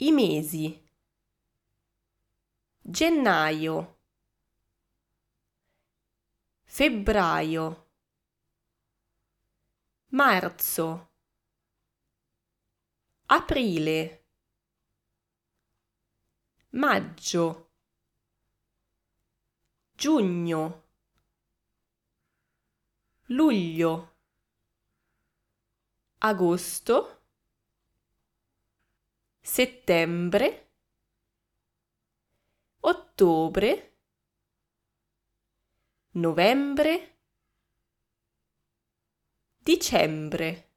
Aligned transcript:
I 0.00 0.12
mesi. 0.12 0.80
Gennaio. 2.80 3.98
Febbraio. 6.64 7.90
Marzo. 10.10 11.10
Aprile. 13.26 14.24
Maggio. 16.70 17.70
Giugno. 19.96 20.84
Luglio. 23.26 24.16
Agosto. 26.18 27.17
Settembre. 29.58 30.68
Ottobre. 32.78 33.96
Novembre. 36.12 37.18
Dicembre. 39.58 40.67